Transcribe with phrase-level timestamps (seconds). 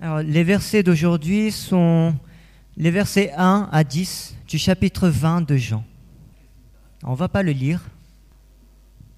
[0.00, 2.14] Alors, les versets d'aujourd'hui sont
[2.76, 5.84] les versets 1 à 10 du chapitre 20 de Jean.
[7.02, 7.80] On va pas le lire.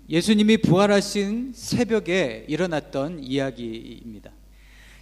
[0.09, 4.31] 예수님이 부활하신 새벽에 일어났던 이야기입니다.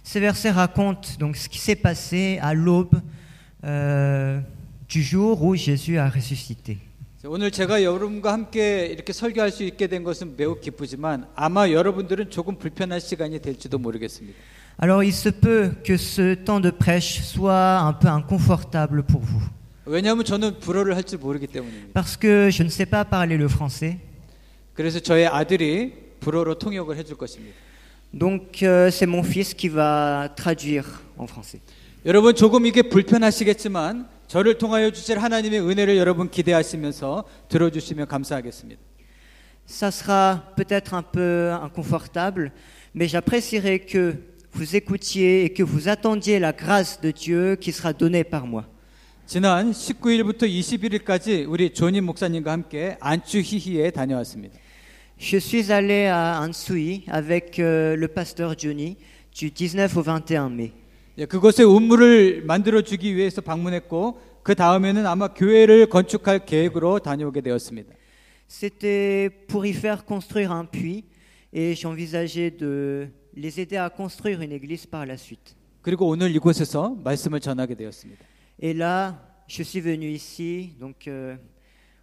[0.03, 2.99] Ces versets racontent donc ce qui s'est passé à l'aube
[3.63, 4.39] euh,
[4.89, 6.77] du jour où Jésus a ressuscité.
[7.27, 12.57] 오늘 제가 여러분과 함께 이렇게 설교할 수 있게 된 것은 매우 기쁘지만 아마 여러분들은 조금
[12.57, 14.37] 불편한 시간이 될지도 모르겠습니다.
[14.79, 19.41] Alors il se peut que ce temps de prêche soit un peu inconfortable pour vous,
[19.85, 21.93] 왜냐하면 저는 불어를 할 줄 모르기 때문입니다.
[21.93, 23.99] parce que je ne sais pas parler le français.
[24.73, 27.55] 그래서 저의 아들이 불어로 통역을 해줄 것입니다.
[28.13, 30.85] Donc euh, c'est mon fils qui va traduire
[31.17, 31.59] en français.
[32.05, 38.81] 여러분 조금 이게 불편하시겠지만 저를 통하여 주실 하나님의 은혜를 여러분 기대하시면서 들어주시면 감사하겠습니다.
[39.67, 42.51] Ça sera peut-être un peu inconfortable,
[42.93, 44.15] mais j'apprécierais que
[44.51, 48.65] vous écoutiez et que vous attendiez la grâce de Dieu qui sera donnée par moi.
[49.25, 54.59] 지난 19일부터 21일까지 우리 조님 목사님과 함께 안추히히에 다녀왔습니다.
[55.17, 58.97] Je suis allé à Ansui avec euh, le pasteur Johnny
[59.31, 60.71] du 19 au 21 mai.
[61.17, 67.93] 예, 그곳에 운물을 만들어 주기 위해서 방문했고 그 다음에는 아마 교회를 건축할 계획으로 다녀오게 되었습니다.
[68.47, 71.03] C'était pour y faire construire un puits
[71.51, 75.55] et j'envisageais de les aider à construire une église par la suite.
[75.81, 78.25] 그리고 오늘 이곳에서 말씀을 전하게 되었습니다.
[78.61, 81.35] Et là, je suis venu ici, donc euh,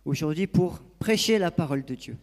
[0.05, 2.17] aujourd'hui, pour prêcher la parole de Dieu.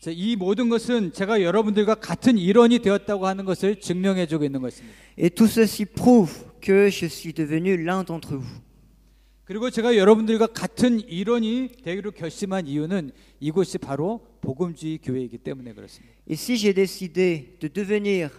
[0.00, 4.96] 자, 이 모든 것은 제가 여러분들과 같은 일원이 되었다고 하는 것을 증명해 주고 있는 것입니다.
[5.16, 8.60] Et tout ceci prouve que je suis devenu l'un d'entre vous.
[9.44, 16.14] 그리고 제가 여러분들과 같은 일원이 되기로 결심한 이유는 이곳이 바로 복음주의 교회이기 때문에 그렇습니다.
[16.28, 18.30] Et si j'ai décidé de devenir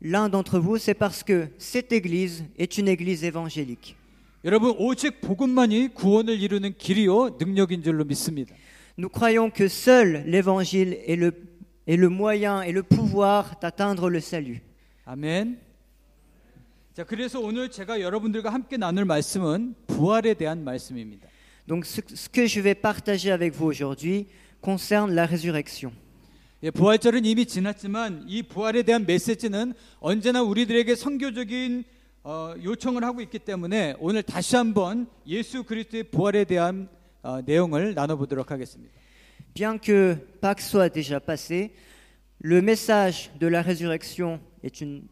[0.00, 3.96] l'un d'entre vous, c'est parce que cette église est une église évangélique.
[4.44, 8.54] 여러분 오직 복음만이 구원을 이루는 길이요 능력인 줄로 믿습니다.
[8.98, 11.32] Nous croyons que seul l'évangile est le,
[11.86, 14.60] est le moyen et le pouvoir d'atteindre le salut.
[15.04, 15.60] 아멘.
[16.94, 21.28] 자, 그래서 오늘 제가 여러분들과 함께 나눌 말씀은 부활에 대한 말씀입니다.
[21.66, 24.26] Donc ce, ce que je vais partager avec vous aujourd'hui
[24.60, 25.92] concerne la résurrection.
[26.63, 31.83] 예, 부활절은 이미 지났지만 이 부활에 대한 메시지는 언제나 우리들에게 선교적인
[32.23, 36.89] 어, 요청을 하고 있기 때문에 오늘 다시 한번 예수 그리스도의 부활에 대한
[37.21, 38.91] 어, 내용을 나눠보도록 하겠습니다.
[39.53, 41.75] Bien que Pâques soit déjà passé,
[42.39, 45.03] le message de la résurrection est une,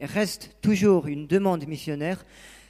[0.00, 2.24] reste toujours une demande missionnaire.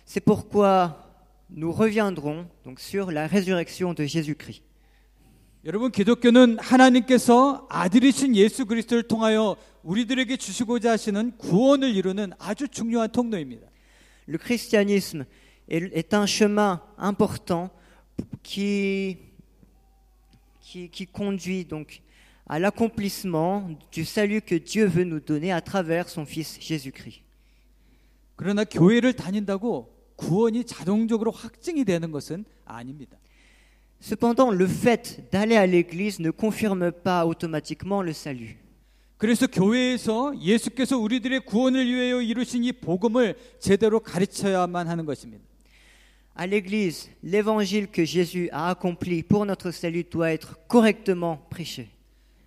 [0.05, 1.09] C'est pourquoi
[1.51, 4.63] nous reviendrons donc sur la résurrection de Jésus-Christ.
[5.66, 13.66] 여러분 기독교는 하나님께서 아들이신 예수 그리스도를 통하여 우리들에게 주시고자 하시는 구원을 이루는 아주 중요한 통로입니다.
[14.28, 15.24] Le christianisme
[15.70, 17.70] est, un chemin important
[18.42, 19.16] qui,
[20.60, 22.03] qui, qui conduit donc
[22.47, 27.22] à l'accomplissement du salut que Dieu veut nous donner à travers son Fils Jésus-Christ.
[28.36, 33.16] 그러나 교회를 다닌다고 구원이 자동적으로 확증이 되는 것은 아닙니다.
[34.06, 38.59] Cependant, le fait d'aller à l'église ne confirme pas automatiquement le salut.
[39.16, 45.42] 그래서 교회에서 예수께서 우리들의 구원을 위하여 이루신 이 복음을 제대로 가르쳐야만 하는 것입니다.
[46.34, 51.88] À l'église, l'évangile que Jésus a accompli pour notre salut doit être correctement prêché.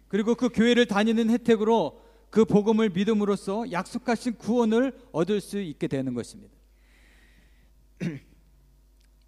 [0.09, 6.53] 그리고 그 교회를 다니는 혜택으로 그 복음을 믿음으로써 약속하신 구원을 얻을 수 있게 되는 것입니다.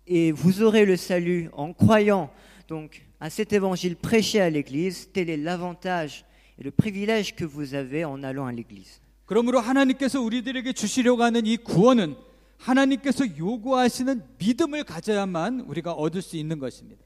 [0.09, 2.31] Et vous aurez le salut en croyant
[2.69, 5.09] donc à cet évangile prêché à l'église.
[5.13, 6.25] Tel est l'avantage
[6.59, 9.01] et le privilège que vous avez en allant à l'église.
[9.27, 12.15] 그러므로 하나님께서 우리들에게 주시려고 하는 이 구원은
[12.59, 17.03] 하나님께서 요구하시는 믿음을 가져야만 우리가 얻을 수 있는 것입니다.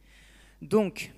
[0.60, 1.10] Donc,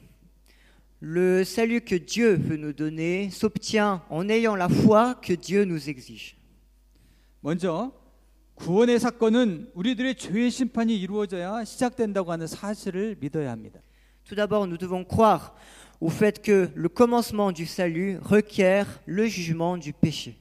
[1.01, 5.89] le salut que Dieu veut nous donner s'obtient en ayant la foi que Dieu nous
[5.89, 6.37] exige.
[7.41, 7.91] 먼저
[8.56, 13.80] 구원의 사건은 우리들의 죄의 심판이 이루어져야 시작된다고 하는 사실을 믿어야 합니다.
[14.24, 15.54] Tout d'abord, nous devons croire
[16.02, 20.36] au fait que le commencement du salut requiert le jugement du péché.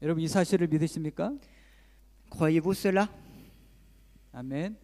[0.00, 1.32] 여러분 이 사실을 믿으십니까?
[2.32, 3.08] Croyez-vous cela
[4.32, 4.76] 아멘.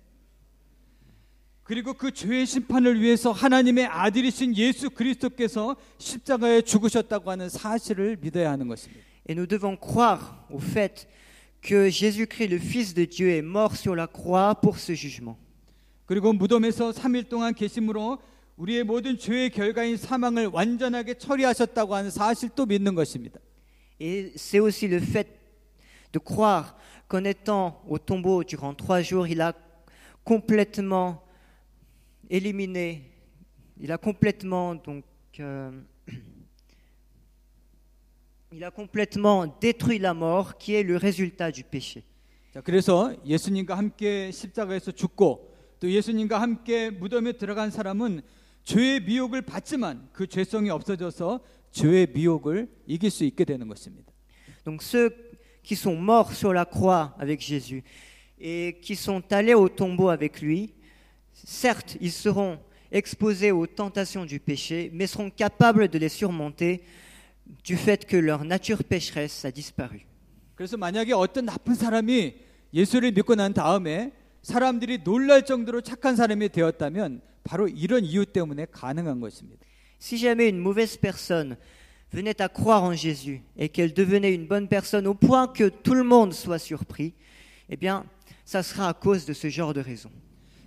[1.63, 8.67] 그리고 그 죄의 심판을 위해서 하나님의 아들이신 예수 그리스도께서 십자가에 죽으셨다고 하는 사실을 믿어야 하는
[8.67, 9.05] 것입니다.
[9.29, 11.23] Et nous devons croire au fait que
[11.62, 15.38] Jésus-Christ, le Fils de Dieu, est mort sur la croix pour ce jugement.
[16.06, 18.20] 그리고 무덤에서 3일 동안 계심으로
[18.56, 23.40] 우리의 모든 죄의 결과인 사망을 완전하게 처리하셨다고 하는 사실도 믿는 것입니다.
[24.00, 25.28] Et c'est aussi le fait
[26.14, 26.78] de croire
[27.08, 29.54] qu'en étant au tombeau durant trois jours, il a
[30.24, 31.24] complètement
[32.30, 33.12] éliminé,
[33.80, 35.04] il a complètement donc
[35.40, 35.72] euh,
[38.52, 42.04] il a complètement détruit la mort qui est le résultat du péché.
[42.54, 48.22] 자, 그래서 예수님과 함께 십자가에서 죽고 또 예수님과 함께 무덤에 들어간 사람은
[48.64, 54.12] 죄의 미혹을 받지만 그 죄성이 없어져서 죄의 미혹을 이길 수 있게 되는 것입니다.
[54.64, 55.12] Donc ceux
[55.64, 57.84] qui sont morts sur la croix avec Jésus
[58.40, 60.74] et qui sont allés au tombeau avec lui,
[61.34, 62.60] certes, ils seront
[62.92, 66.82] exposés aux tentations du péché, mais seront capables de les surmonter
[67.64, 70.00] du fait que leur nature pécheresse a disparu.
[70.56, 72.36] 그래서 만약에 어떤 나쁜 사람이
[72.74, 74.12] 예수를 믿고 난 다음에
[74.42, 79.66] 사람들이 놀랄 정도로 착한 사람이 되었다면 바로 이런 이유 때문에 가능한 것입니다.
[80.00, 81.58] Si jamais une mauvaise personne
[82.12, 85.94] venait à croire en Jésus et qu'elle devenait une bonne personne au point que tout
[85.94, 87.14] le monde soit surpris,
[87.70, 88.06] eh bien,
[88.46, 90.12] ça sera à cause de ce genre de raison.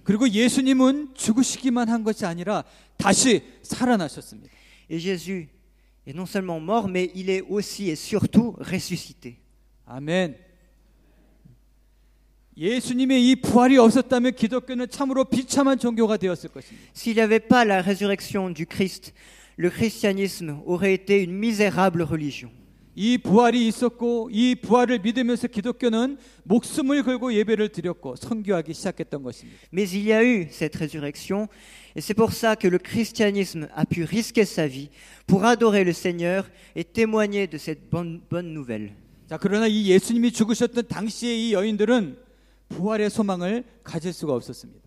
[0.05, 2.65] 그리고 예수님은 죽으시기만 한 것이 아니라
[2.97, 4.51] 다시 살아나셨습니다.
[4.91, 5.49] Et Jésus
[6.07, 9.39] est non seulement mort, mais il est aussi et surtout ressuscité.
[9.87, 10.37] 아멘.
[12.57, 16.93] 예수님의 이 부활이 없었다면 기독교는 참으로 비참한 종교가 되었을 것입니다.
[16.95, 19.15] S'il n'y avait pas la résurrection du Christ,
[19.57, 22.51] le christianisme aurait été une misérable religion.
[22.95, 29.59] 이 부활이 있었고 이 부활을 믿으면서 기독교는 목숨을 걸고 예배를 드렸고 선교하기 시작했던 것입니다.
[29.73, 31.49] Mais il y a eu cette résurrection,
[31.97, 34.91] et c'est pour ça que le christianisme a pu risquer sa vie
[35.27, 38.93] pour adorer le Seigneur et témoigner de cette bonne, bonne nouvelle.
[39.29, 42.19] 자, 그러나 이 예수님이 죽으셨던 당시의 이 여인들은
[42.69, 44.81] 부활의 소망을 가질 수가 없었습니다.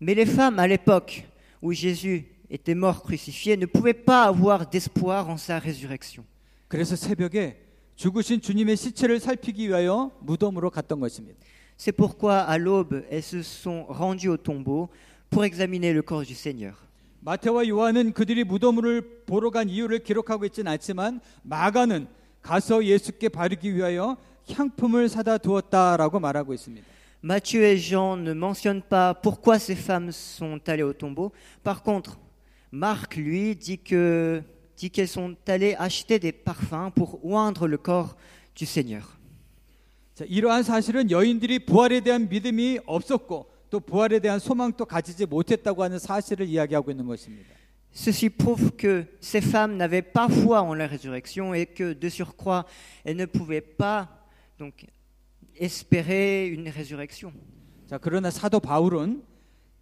[0.00, 1.24] Mais les femmes à l'époque
[1.60, 6.24] où Jésus était mort crucifié ne pouvaient pas avoir d'espoir en sa résurrection.
[6.67, 7.61] 그래서 새벽에
[7.95, 11.39] 죽으신 주님의 시체를 살피기 위하여 무덤으로 갔던 것입니다.
[11.77, 14.89] C'est pourquoi à l'aube, elles se sont rendues au tombeau
[15.29, 16.73] pour examiner le corps du Seigneur.
[17.21, 22.07] 마태와 요한은 그들이 무덤을 보러 간 이유를 기록하고 있지는 않지만 마가는
[22.41, 24.15] 가서 예수께 바르기 위하여
[24.51, 26.85] 향품을 사다 두었다라고 말하고 있습니다.
[27.23, 31.31] Matthieu et Jean ne mentionnent pas pourquoi ces femmes sont allées au tombeau.
[31.63, 32.19] Par contre,
[32.71, 34.43] Marc, lui, dit que
[34.76, 38.16] dit qu'elles sont allées acheter des parfums pour oindre le corps
[38.54, 39.02] du Seigneur.
[40.14, 45.98] 자, 이러한 사실은 여인들이 부활에 대한 믿음이 없었고 또 부활에 대한 소망도 가지지 못했다고 하는
[45.98, 47.54] 사실을 이야기하고 있는 것입니다.
[47.92, 52.64] Ceci prouve que ces femmes n'avaient pas foi en la résurrection et que de surcroît,
[53.04, 54.08] elles ne pouvaient pas
[54.58, 54.86] donc
[55.56, 57.32] espérer une résurrection.
[57.86, 59.24] 자, 그러나 사도 바울은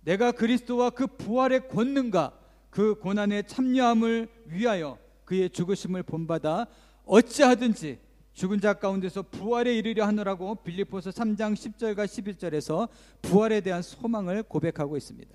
[0.03, 2.33] 내가 그리스도와 그 부활의 권능과
[2.73, 6.67] 그 고난의 참여함을 위하여 그의 죽으심을 본받아
[7.05, 7.99] 어찌하든지
[8.35, 12.89] 죽은 자 가운데서 부활에 이르려 하느라고 빌립보서 3장 10절과 11절에서
[13.21, 15.29] 부활에 대한 소망을 고백하고 있습니다.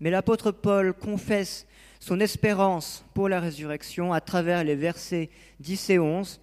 [0.00, 1.66] Mais l'apôtre Paul confesse
[2.00, 5.30] son espérance pour la résurrection à travers les versets
[5.60, 6.40] 10 et 11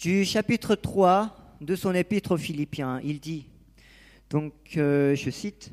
[0.00, 3.00] du chapitre 3 de son épître aux Philippiens.
[3.02, 3.48] Il dit,
[4.30, 5.72] donc euh, je cite,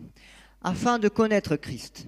[0.63, 2.07] Afin de connaître Christ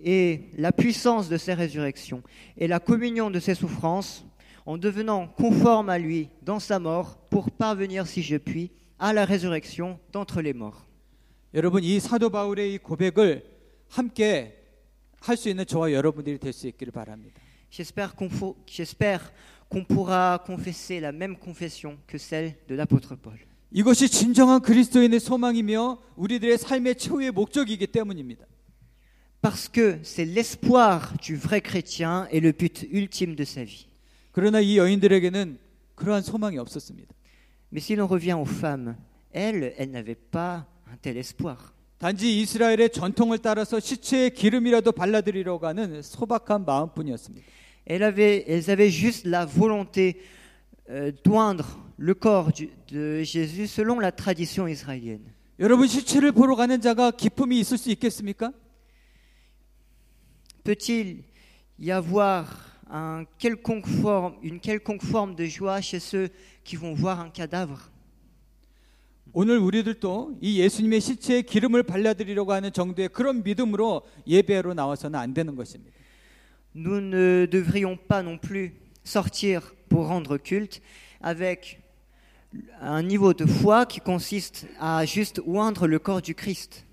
[0.00, 2.22] et la puissance de ses résurrections
[2.56, 4.24] et la communion de ses souffrances,
[4.66, 9.24] en devenant conforme à lui dans sa mort, pour parvenir, si je puis, à la
[9.24, 10.86] résurrection d'entre les morts.
[11.54, 13.44] 여러분 이 사도 바울의 이 고백을
[13.88, 14.60] 함께
[15.20, 17.40] 할 수 있는 저와 여러분들이 될 수 있기를 바랍니다.
[17.70, 19.20] J'espère qu'on fo- j'espère
[19.68, 23.38] qu'on pourra confesser la même confession que celle de l'apôtre Paul.
[23.72, 28.46] 이것이 진정한 그리스도인의 소망이며 우리들의 삶의 최후의 목적이기 때문입니다.
[29.40, 33.86] Parce que c'est l'espoir du vrai chrétien et le but ultime de sa vie.
[34.32, 35.58] 그러나 이 여인들에게는
[35.94, 37.12] 그러한 소망이 없었습니다.
[37.72, 38.96] Mais si l'on revient aux femmes,
[39.32, 41.56] elles, elles n'avaient pas un tel espoir.
[41.98, 47.46] 단지 이스라엘의 전통을 따라서 시체에 기름이라도 발라드리려고 하는 소박한 마음뿐이었습니다.
[47.86, 50.16] Elles avaient, elles avaient juste la volonté
[50.90, 55.32] euh, d'oindre le corps du- de Jésus selon la tradition israélienne.
[55.60, 58.52] 여러분 시체를 보러 가는 자가 기쁨이 있을 수 있겠습니까?
[60.68, 61.24] Peut-il
[61.78, 66.30] y avoir un quelconque forme, une quelconque forme de joie chez ceux
[66.64, 67.90] qui vont voir un cadavre
[69.36, 75.56] 오늘 우리들도 이 예수님의 시체에 기름을 발라드리려고 하는 정도의 그런 믿음으로 예배로 나와서는 안 되는
[75.56, 75.92] 것입니다.
[76.76, 78.72] Nous ne devrions pas non plus
[79.04, 80.80] sortir pour rendre culte
[81.20, 81.80] avec
[82.80, 86.84] un niveau de foi qui consiste à juste oindre le corps du Christ.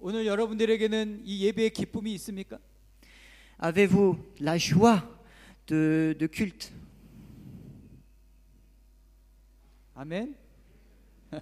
[0.00, 2.58] 오늘 여러분들에게는 이 예배의 기쁨이 있습니까?
[3.58, 5.02] Avez-vous la joie
[5.66, 6.72] de, de culte
[9.98, 10.36] 아멘.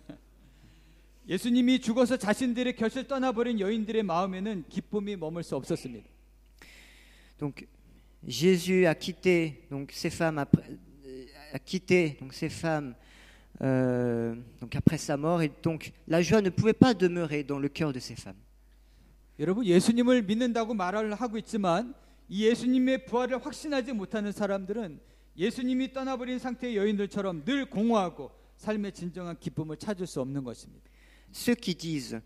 [1.28, 6.08] 예수님이 죽어서 자신들의 곁을 떠나버린 여인들의 마음에는 기쁨이 머물 수 없었습니다.
[7.38, 7.66] Donc
[8.26, 10.64] Jésus a quitté donc ces femmes après,
[11.04, 12.94] euh, a quitté donc ces femmes
[13.60, 17.68] euh, donc après sa mort et donc la joie ne pouvait pas demeurer dans le
[17.68, 18.40] cœur de ces femmes.
[19.38, 21.94] 여러분 예수님을 믿는다고 말을 하고 있지만
[22.28, 25.00] 이 예수님의 부활을 확신하지 못하는 사람들은
[25.36, 30.90] 예수님이 떠나버린 상태의 여인들처럼 늘 공허하고 삶의 진정한 기쁨을 찾을 수 없는 것입니다.
[31.32, 32.20] Ceux qui disent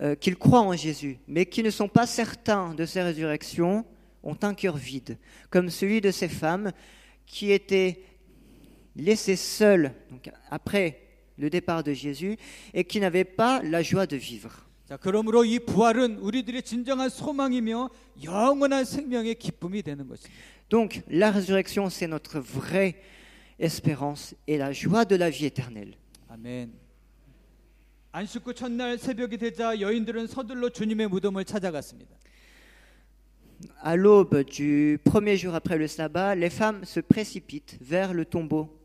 [0.00, 3.84] euh, qu'ils croient en Jésus, mais qui ne sont pas certains de sa résurrection,
[4.24, 5.18] ont un cœur vide,
[5.50, 6.72] comme celui de ces femmes
[7.26, 8.02] qui étaient
[8.96, 11.00] laissées seules donc, après
[11.36, 12.36] le départ de Jésus
[12.72, 14.66] et qui n'avaient pas la joie de vivre.
[14.89, 17.91] 자, 그러므로 이 부활은 우리들의 진정한 소망이며
[18.23, 20.41] 영원한 생명의 기쁨이 되는 것입니다.
[20.67, 22.95] Donc la résurrection, c'est notre vraie
[23.59, 25.93] espérance et la joie de la vie éternelle.
[26.27, 26.73] 아멘.
[28.13, 32.17] 안식구 첫날 새벽이 되자 여인들은 서둘러 주님의 무덤을 찾아갔습니다.
[33.83, 38.75] À l'aube du premier jour après le sabbat, les femmes se précipitent vers le tombeau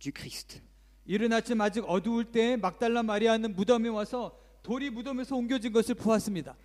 [0.00, 0.60] du Christ.
[1.06, 6.55] 이른 아침 아직 어두울 때 막달라 마리아는 무덤에 와서 돌이 무덤에서 옮겨진 것을 보았습니다.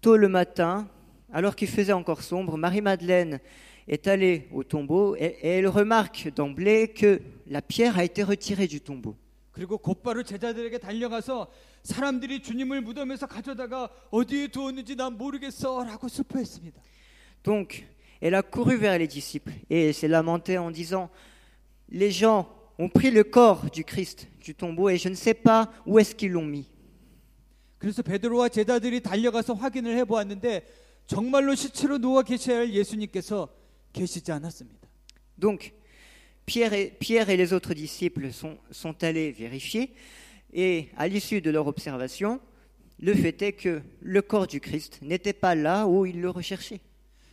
[0.00, 0.88] Tôt le matin,
[1.32, 3.40] alors qu'il faisait encore sombre, Marie-Madeleine
[3.88, 8.66] est allée au tombeau et, et elle remarque d'emblée que la pierre a été retirée
[8.66, 9.16] du tombeau.
[9.52, 11.50] 그리고 곧바로 제자들에게 달려가서
[11.82, 16.80] 사람들이 주님을 무덤에서 가져다가 어디에 두었는지 난 모르겠어라고 슬퍼했습니다.
[17.42, 17.84] Donc,
[18.22, 21.10] elle a couru vers les disciples et elle s'est lamentée en disant,
[21.88, 25.72] les gens ont pris le corps du Christ du tombeau et je ne sais pas
[25.84, 26.70] où est-ce qu'ils l'ont mis.
[27.85, 30.65] 그래서 베드로와 제자들이 달려가서 확인을 해보았는데
[31.05, 33.47] 정말로 시체로 누워 계셔야 할 예수님께서
[33.93, 34.89] 계시지 않았습니다.
[35.39, 35.71] Donc,
[36.47, 39.93] Pierre et, Pierre et les autres disciples sont, sont allés vérifier
[40.51, 42.41] et à l'issue de leur observation,
[42.97, 46.81] le fait est que le corps du Christ n'était pas là où ils le recherchaient.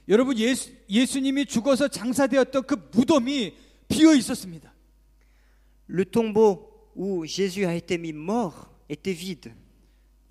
[0.07, 3.55] 여러분 예수, 예수님이 죽어서 장사되었던 그 무덤이
[3.89, 4.71] 비어 있었습니다.
[5.89, 9.55] Le tombeau où Jésus a été mis mort était vide.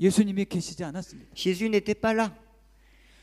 [0.01, 1.31] 예수님이 계시지 않았습니다.
[1.35, 2.31] Jésus n'était pas là.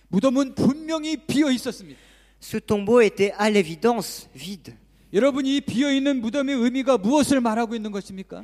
[0.09, 1.99] 무덤은 분명히 비어 있었습니다.
[2.39, 4.75] Ce tombeau était à l'évidence vide.
[5.13, 8.43] 여러분 이 비어 있는 무덤의 의미가 무엇을 말하고 있는 것입니까?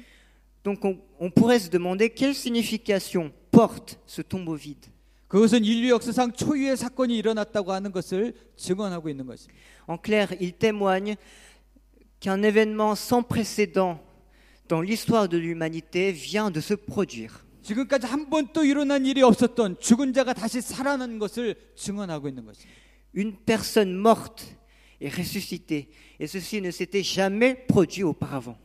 [0.64, 4.90] Donc on, on pourrait se demander quelle signification porte ce tombeau vide.
[5.28, 9.60] 그것은 인류 역사상 초유의 사건이 일어났다고 하는 것을 증언하고 있는 것입니다.
[9.88, 11.18] En clair, il témoigne
[12.20, 14.00] qu'un événement sans précédent
[14.68, 17.43] dans l'histoire de l'humanité vient de se produire.
[17.65, 22.81] 지금까지 한 번도 일어난 일이 없었던 죽은 자가 다시 살아난 것을 증언하고 있는 것입니다.
[23.17, 24.45] Une personne morte
[25.01, 25.89] est ressuscitée,
[26.21, 28.59] et ceci ne s'était jamais produit auparavant.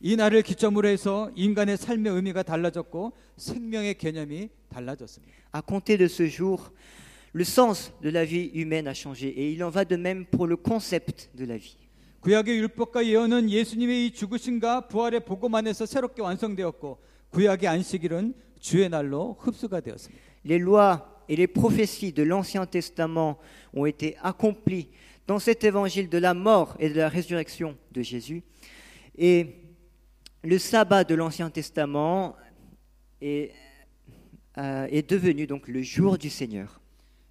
[0.00, 5.32] 이 날을 기점으로 해서 인간의 삶의 의미가 달라졌고 생명의 개념이 달라졌습니다.
[5.52, 6.72] À compter de ce jour,
[7.32, 10.46] le sens de la vie humaine a changé, et il en va de même pour
[10.48, 11.76] le concept de la vie.
[12.20, 19.37] 구약의 율법과 예언은 예수님의 이 죽으심과 부활의 복음 안에서 새롭게 완성되었고 구약의 안식일은 주의 날로
[19.39, 20.23] 흡수가 되었습니다.
[20.45, 23.37] Les lois et les prophéties de l'Ancien Testament
[23.73, 24.89] ont été accomplies
[25.27, 28.43] dans cet évangile de la mort et de la résurrection de Jésus.
[29.17, 29.55] Et
[30.43, 32.35] le sabbat de l'Ancien Testament
[33.21, 33.51] est,
[34.57, 36.79] euh, est devenu donc le jour du Seigneur.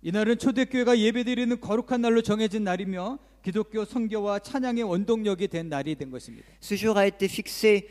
[0.03, 6.47] 이날은 초대교회가 예배드리는 거룩한 날로 정해진 날이며 기독교 선교와 찬양의 원동력이 된 날이 된 것입니다.
[6.61, 7.89] Ce jour a été fixé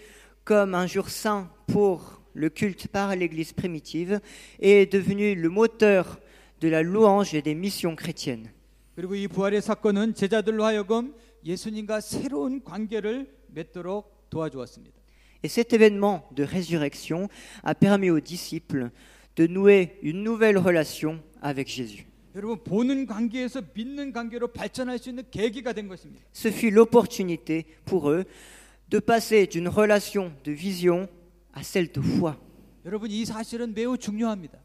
[0.48, 4.20] comme un jour saint pour le culte par l'Église primitive
[4.60, 6.20] et est devenu le moteur
[6.62, 8.50] de la louange et des missions chrétiennes.
[8.96, 14.96] 그리고 이 부활의 사건은 제자들로 하여금 예수님과 새로운 관계를 맺도록 도와주었습니다.
[15.43, 17.27] Et cet événement de résurrection
[17.63, 18.91] a permis aux disciples
[19.36, 22.05] de nouer une nouvelle relation avec Jésus.
[22.36, 26.24] 여러분 보는 관계에서 믿는 관계로 발전할 수 있는 계기가 된 것입니다.
[26.34, 28.25] Ce fut l'opportunité pour eux
[28.89, 31.10] de passer d'une relation de vision
[31.53, 32.38] à celle de foi.
[32.86, 34.60] 여러분 이 사실은 매우 중요합니다.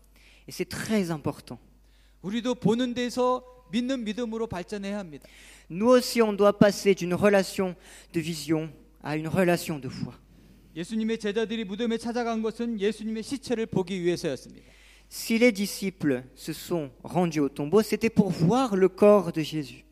[0.49, 1.59] Et c'est très important.
[2.23, 5.27] 우리도 보는 데서 믿는 믿음으로 발전해야 합니다.
[5.71, 7.77] Nous aussi, on doit passer d'une relation
[8.13, 8.71] de vision
[9.03, 10.15] à une relation de foi.
[10.75, 14.67] 예수님의 제자들이 무덤에 찾아간 것은 예수님의 시체를 보기 위해서였습니다.
[15.11, 19.83] Si les disciples se sont rendus au tombeau, c'était pour voir le corps de Jésus.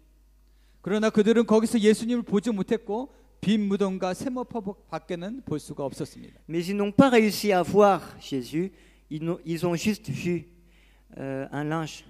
[0.82, 6.40] 그러나 그들은 거기서 예수님을 보지 못했고 빈 무덤과 세모포 밖에는 볼 수가 없었습니다.
[6.48, 8.72] Mais ils n'ont pas réussi à voir Jésus,
[9.10, 10.46] ils, n'ont- ils ont juste vu
[11.18, 12.04] euh, un linge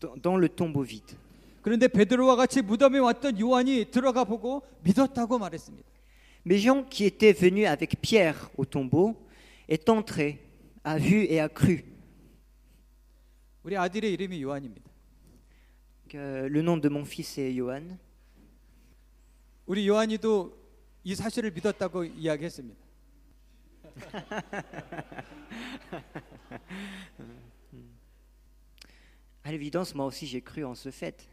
[0.00, 1.16] dans, dans le tombeau vide.
[1.62, 5.88] 그런데 베드로와 같이 무덤에 왔던 요한이 들어가 보고 믿었다고 말했습니다.
[6.44, 9.16] Mais Jean, qui était venu avec Pierre au tombeau,
[9.66, 10.40] est entré,
[10.84, 11.80] a vu et a cru.
[13.62, 14.90] 우리 아들의 이름이 요한입니다.
[16.06, 17.96] Que le nom de mon fils est Johan.
[19.66, 20.57] 우리 요한이도
[21.03, 22.79] 이 사실을 믿었다고 이야기했습니다.
[29.41, 31.27] À l'évidence, moi aussi j'ai cru en ce fait.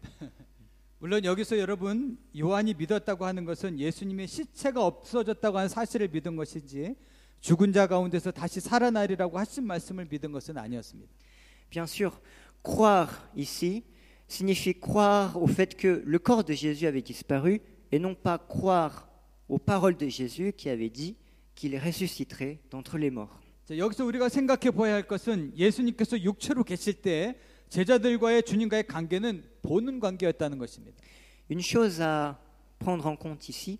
[0.98, 6.96] 물론 여기서 여러분 요한이 믿었다고 하는 것은 예수님의 시체가 없어졌다고 하는 사실을 믿은 것이지
[7.40, 11.12] 죽은 자 가운데서 다시 살아나리라고 하신 말씀을 믿은 것은 아니었습니다.
[11.70, 12.12] Bien sûr,
[12.64, 13.84] croire ici
[14.27, 19.09] signifie croire au fait que le corps de Jésus avait disparu et non pas croire
[19.49, 21.15] aux paroles de Jésus qui avait dit
[21.55, 23.39] qu'il ressusciterait d'entre les morts.
[23.65, 27.35] 자, 여기서 우리가 생각해 보아야 할 것은 예수님께서 육체로 계실 때
[27.69, 30.97] 제자들과의 주님과의 관계는 보는 관계였다는 것입니다.
[31.49, 32.37] Une chose à
[32.79, 33.79] prendre en compte ici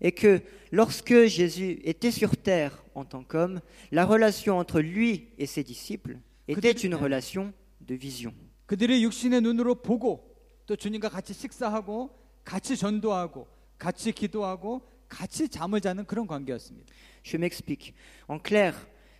[0.00, 0.40] est que
[0.72, 3.60] lorsque Jésus était sur terre en tant qu'homme,
[3.92, 6.18] la relation entre lui et ses disciples
[6.48, 8.32] était Que- une relation de vision.
[8.65, 12.09] 그들의 육신의 눈으로 보고 또 주님과 같이 식사하고
[12.43, 16.91] 같이 전도하고 같이 기도하고 같이 잠을 자는 그런 관계였습니다.
[17.23, 17.93] Je m'explique.
[18.27, 18.73] En clair,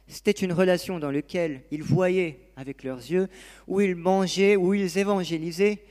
[0.07, 3.27] c'était une relation dans laquelle ils voyaient avec leurs yeux,
[3.67, 5.83] où ils mangeaient, où ils évangélisaient,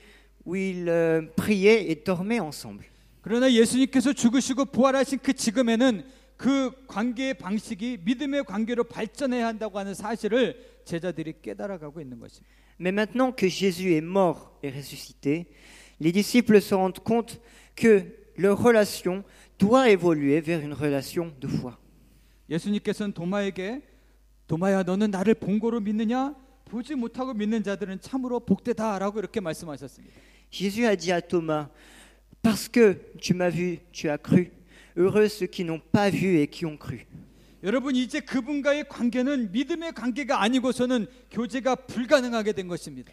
[0.45, 2.85] où ils euh, priaient et dormaient ensemble.
[3.23, 6.05] 그러나 예수님께서 죽으시고 부활하신 그 지금에는
[6.37, 12.64] 그 관계의 방식이 믿음의 관계로 발전해야 한다고 하는 사실을 제자들이 깨달아가고 있는 것입니다.
[12.78, 15.48] Mais maintenant que Jésus est mort et ressuscité,
[16.00, 17.40] les disciples se rendent compte
[17.76, 18.06] que
[18.38, 19.24] leur relation
[19.58, 21.74] doit évoluer vers une relation de foi.
[22.50, 23.82] 예수님께서는 도마에게
[24.48, 26.34] 도마야 너는 나를 본고로 믿느냐?
[26.66, 30.16] 보지 못하고 믿는 자들은 참으로 복되다라고 이렇게 말씀하셨습니다.
[30.52, 31.68] Jésus a dit à Thomas,
[32.42, 34.52] Parce que tu m'as vu, tu as cru.
[34.96, 37.06] Heureux ceux qui n'ont pas vu et qui ont cru.
[37.65, 43.11] 여러분 이제 그분과의 관계는 믿음의 관계가 아니고서는 교제가 불가능하게 된 것입니다.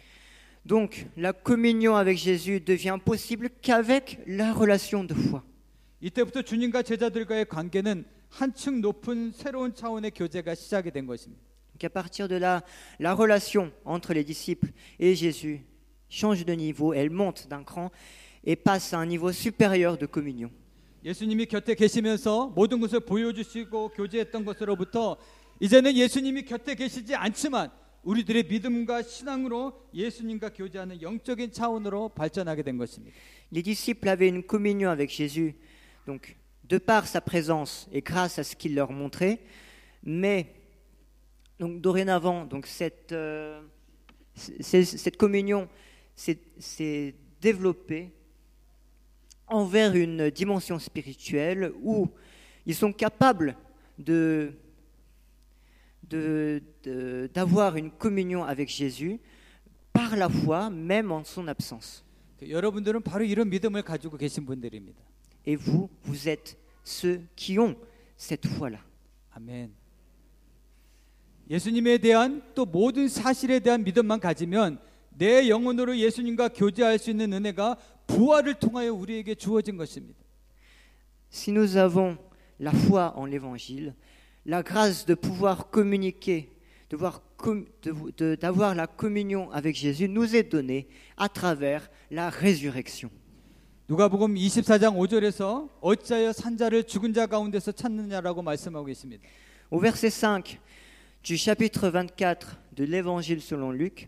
[0.68, 5.40] Donc, la communion avec Jésus devient possible qu'avec la relation de foi.
[6.02, 11.42] 이때부터 주님과 제자들과의 관계는 한층 높은 새로운 차원의 교제가 시작이 된 것입니다.
[11.72, 12.62] Donc, à partir de là,
[13.00, 15.64] la relation entre les disciples et Jésus
[16.10, 17.90] change de niveau, elle monte d'un cran
[18.44, 20.50] et passe à un niveau supérieur de communion.
[21.04, 25.16] 예수님이 곁에 계시면서 모든 것을 보여주시고 교제했던 것으로부터
[25.60, 27.70] 이제는 예수님이 곁에 계시지 않지만
[28.04, 33.16] 우리들의 믿음과 신앙으로 예수님과 교제하는 영적인 차원으로 발전하게 된 것입니다.
[33.52, 35.54] Les disciples avaient une communion avec Jésus,
[36.06, 36.34] donc
[36.68, 39.40] de par sa présence et grâce à ce qu'il leur montrait,
[40.02, 40.54] mais
[41.60, 43.60] donc dorénavant, donc cette, euh,
[44.34, 45.68] cette communion
[46.16, 48.10] s'est développée
[49.51, 52.07] envers une dimension spirituelle où
[52.65, 53.55] ils sont capables
[53.97, 54.53] de
[56.09, 59.19] de- de- d'avoir une communion avec Jésus
[59.91, 62.03] par la foi, même en son absence.
[62.41, 65.01] 여러분들은 바로 이런 믿음을 가지고 계신 분들입니다.
[65.45, 67.75] Et vous, vous êtes ceux qui ont
[68.17, 68.79] cette foi-là.
[69.31, 69.71] 아멘.
[71.49, 74.79] 예수님에 대한 또 모든 사실에 대한 믿음만 가지면
[75.17, 80.19] 내 영혼으로 예수님과 교제할 수 있는 은혜가 부활을 통하여 우리에게 주어진 것입니다.
[81.31, 82.17] Si nous avons
[82.59, 83.93] la foi en l'Évangile,
[84.45, 86.49] la grâce de pouvoir communiquer,
[86.89, 91.89] de voir com- de- de- d'avoir la communion avec Jésus nous est donnée à travers
[92.09, 93.09] la résurrection.
[93.89, 99.21] 누가복음 24장 5절에서 어찌하여 산자를 죽은 자 가운데서 찾느냐라고 말씀하고 있습니다.
[99.71, 100.57] Au verset 5
[101.23, 104.07] du chapitre 24 de l'Évangile selon Luc,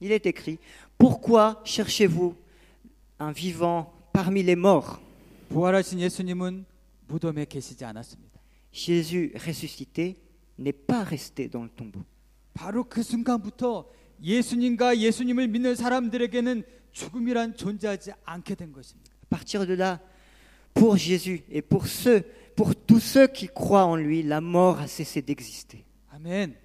[0.00, 0.58] il est écrit
[0.98, 2.34] Pourquoi cherchez-vous
[3.18, 5.00] un vivant parmi les morts
[5.48, 6.66] 부활하신 예수님은
[7.06, 8.40] 무덤에 계시지 않았습니다.
[8.72, 10.16] Jésus ressuscité
[10.58, 12.04] n'est pas resté dans le tombeau.
[12.52, 13.88] 바로 그 순간부터
[14.22, 19.12] 예수님과 예수님을 믿는 사람들에게는 죽음이란 존재하지 않게 된 것입니다.
[19.24, 20.00] À partir de là,
[20.74, 22.22] pour Jésus et pour ceux,
[22.54, 25.84] pour tous ceux qui croient en lui, la mort a cessé d'exister.
[26.10, 26.56] 아멘.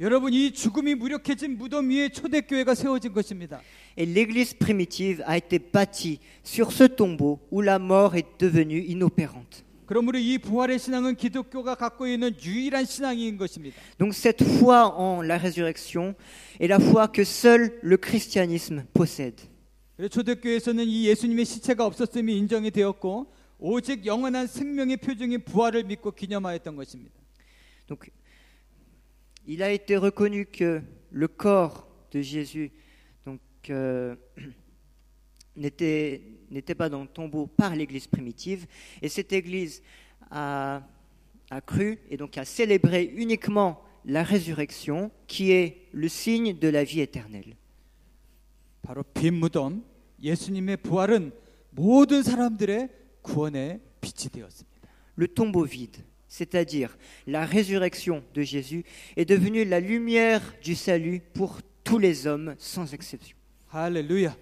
[0.00, 3.60] 여러분 이 죽음이 무력해진 무덤 위에 초대교회가 세워진 것입니다.
[3.96, 9.62] Et l'Église primitive a été bâtie sur ce tombeau où la mort est devenue inopérante.
[9.86, 13.76] 그러므로 이 부활의 신앙은 기독교가 갖고 있는 유일한 신앙인 것입니다.
[13.98, 16.14] Donc cette foi en la résurrection
[16.58, 19.36] est la foi que seul le christianisme possède.
[20.10, 27.14] 초대교회에서는 이 예수님의 시체가 없었음이 인정이 되었고 오직 영원한 생명의 표징인 부활을 믿고 기념하였던 것입니다.
[27.86, 28.08] Donc
[29.45, 32.71] il a été reconnu que le corps de Jésus
[33.25, 34.15] donc, euh,
[35.55, 38.67] n'était n'était pas dans le tombeau par l'Église primitive,
[39.01, 39.83] et cette Église
[40.31, 40.81] a,
[41.49, 46.83] a cru et donc a célébré uniquement la résurrection, qui est le signe de la
[46.83, 47.55] vie éternelle.
[48.81, 49.83] 바로 빈 무덤
[50.21, 51.33] 예수님의 부활은
[51.71, 52.89] 모든 사람들의
[53.21, 54.77] 구원의 빛이 되었습니다.
[55.17, 58.83] Le tombeau vide, c'est-à-dire la résurrection de Jésus,
[59.15, 63.35] est devenu la lumière du salut pour tous les hommes sans exception.
[63.69, 64.35] 할렐루야.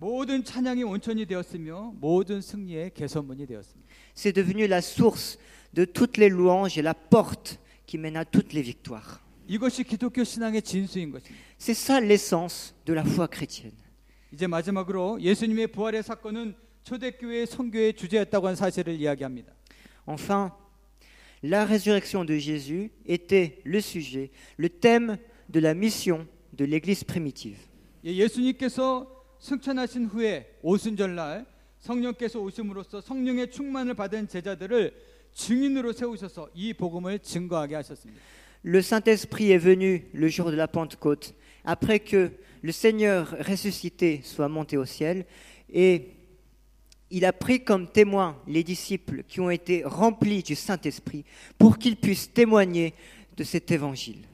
[0.00, 3.88] 모든 찬양이 온천이 되었으며 모든 승리의 개선문이 되었습니다.
[4.14, 5.38] C'est devenu la source
[5.74, 9.20] de toutes les louanges et la porte qui mène à toutes les victoires.
[9.48, 11.44] 이것이 기독교 신앙의 진수인 것입니다.
[11.58, 13.76] C'est ça l'essence de la foi chrétienne.
[14.32, 19.52] 이제 마지막으로 예수님의 부활의 사건은 초대교회 선교의 주제였다고 하는 사실을 이야기합니다.
[20.06, 20.50] Enfin,
[21.42, 27.58] la résurrection de Jésus était le sujet, le thème de la mission de l'Église primitive.
[28.04, 29.06] 예, 예수님께서
[29.40, 31.46] 승천하신 후에 오순절날
[31.78, 34.94] 성령께서 오심으로써 성령의 충만을 받은 제자들을
[35.32, 38.20] 증인으로 세우셔서 이 복음을 증거하게 하셨습니다.
[38.64, 44.48] Le Saint-Esprit est venu le jour de la Pentecôte, après que le Seigneur ressuscité soit
[44.48, 45.26] monté au ciel,
[45.72, 46.16] et
[47.12, 51.24] il a pris comme témoins les disciples qui ont été remplis du Saint-Esprit
[51.56, 52.94] pour qu'ils puissent témoigner
[53.36, 54.24] de cet évangile.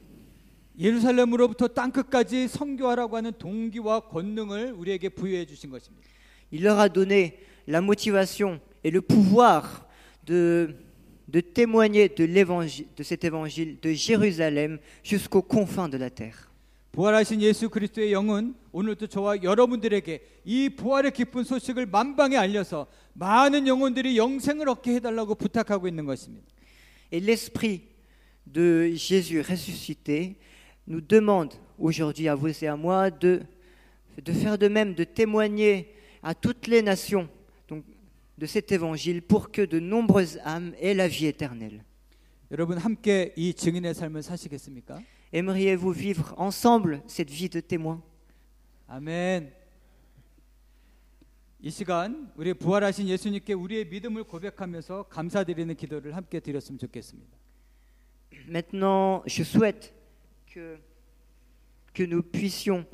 [0.76, 6.04] 예루살렘으로부터 땅 끝까지 선교하라고 하는 동기와 권능을 우리에게 부여해 주신 것입니다.
[6.50, 7.35] Il leur a donné
[7.68, 9.87] la motivation et le pouvoir
[10.26, 10.74] de,
[11.28, 16.50] de témoigner de, l'évangile- de cet évangile de Jérusalem jusqu'aux confins de la terre.
[16.92, 24.18] 부활하신 예수 그리스도의 영은 오늘도 저와 여러분들에게 이 부활의 기쁜 소식을 만방에 알려서 많은 영혼들이
[24.18, 26.46] 영생을 얻게 해달라고 부탁하고 있는 것입니다.
[27.12, 27.83] Et l'Esprit
[28.46, 30.37] de Jésus ressuscité
[30.87, 33.42] nous demande aujourd'hui à vous et à moi de,
[34.22, 37.28] de faire de même, de témoigner à toutes les nations
[37.68, 37.85] donc,
[38.37, 41.83] de cet évangile pour que de nombreuses âmes aient la vie éternelle.
[42.50, 45.00] 여러분 함께 이 증인의 삶을 사시겠습니까?
[45.33, 48.00] Aimeriez-vous vivre ensemble cette vie de témoin
[48.91, 49.54] 아멘.
[51.60, 57.38] 이 시간 우리 부활하신 예수님께 우리의 믿음을 고백하면서 감사드리는 기도를 함께 드렸으면 좋겠습니다.
[58.47, 59.93] Maintenant, je souhaite
[60.47, 60.80] que,
[61.93, 62.88] que nous puissions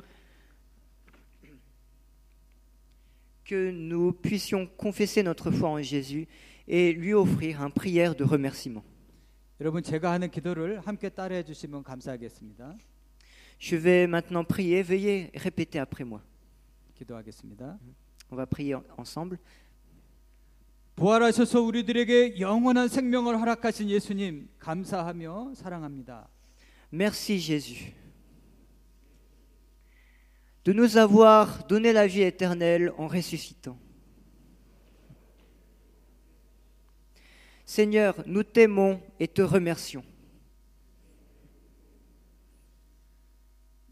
[3.46, 6.28] que nous puissions confesser notre foi en Jésus
[6.68, 8.84] et lui offrir un prière de remerciement.
[9.60, 12.76] 여러분 제가 하는 기도를 함께 따라해 주시면 감사하겠습니다.
[13.59, 16.21] Je vais maintenant prier, veuillez répéter après moi.
[16.95, 17.79] 기도하겠습니다.
[18.31, 19.37] On va prier en- ensemble.
[20.95, 26.27] 부활하셔서 우리들에게 영원한 생명을 허락하신 예수님 감사하며 사랑합니다.
[26.93, 27.93] Merci Jésus
[30.63, 33.77] de nous avoir donné la vie éternelle en ressuscitant.
[37.65, 40.03] Seigneur, nous t'aimons et te remercions.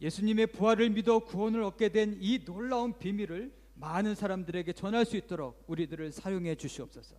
[0.03, 6.11] 예수님의 부활을 믿어 구원을 얻게 된 이 놀라운 비밀을 많은 사람들에게 전할 수 있도록 우리들을
[6.11, 7.15] 사용해 주시옵소서.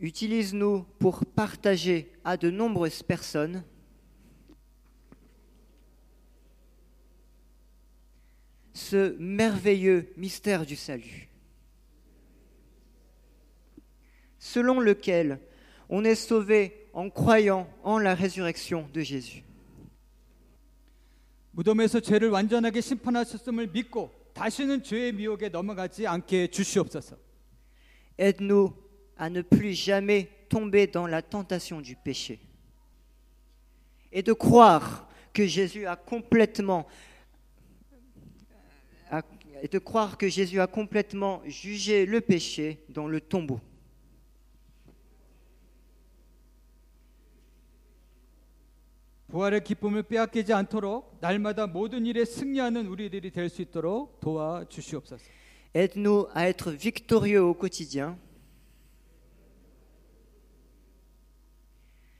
[0.00, 3.62] Utilise-nous pour partager à de nombreuses personnes
[8.74, 11.28] ce merveilleux mystère du salut,
[14.38, 15.40] selon lequel
[15.88, 19.42] on est sauvé en croyant en la résurrection de Jésus.
[21.52, 27.16] 무덤에서 죄를 완전하게 심판하셨음을 믿고 다시는 죄의 미혹에 넘어가지 않게 해 주시옵소서.
[28.18, 28.72] Aide-nous
[29.16, 32.38] à ne plus jamais tomber dans la tentation du péché
[34.10, 36.86] et de croire que Jésus a complètement
[39.10, 39.22] a-
[39.62, 43.60] et de croire que Jésus a complètement jugé le péché dans le tombeau.
[49.37, 55.23] 부활의 기쁨을 빼앗기지 않도록 날마다 모든 일에 승리하는 우리들이 될 수 있도록 도와 주시옵소서.
[55.75, 58.17] Aide-nous à être victorieux au quotidien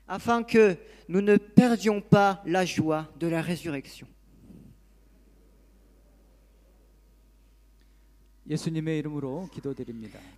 [0.08, 0.78] afin que
[1.10, 4.08] nous ne perdions pas la joie de la résurrection.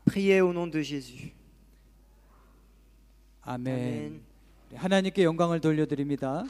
[0.05, 1.33] Priez au nom de Jésus.
[3.41, 3.67] 아멘.
[3.67, 4.29] Amen.
[4.69, 6.45] 네, 하나님께 영광을 돌려드립니다.